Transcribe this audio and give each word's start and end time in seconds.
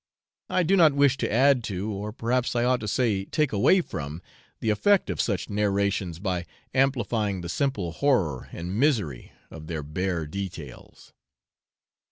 I 0.49 0.63
do 0.63 0.75
not 0.75 0.93
wish 0.95 1.15
to 1.17 1.31
add 1.31 1.63
to, 1.65 1.91
or 1.91 2.11
perhaps 2.11 2.55
I 2.55 2.63
ought 2.63 2.79
to 2.79 2.87
say 2.87 3.25
take 3.25 3.53
away 3.53 3.81
from, 3.81 4.19
the 4.59 4.71
effect 4.71 5.11
of 5.11 5.21
such 5.21 5.47
narrations 5.47 6.17
by 6.17 6.47
amplifying 6.73 7.41
the 7.41 7.49
simple 7.49 7.91
horror 7.91 8.49
and 8.51 8.79
misery 8.79 9.31
of 9.51 9.67
their 9.67 9.83
bare 9.83 10.25
details. 10.25 11.13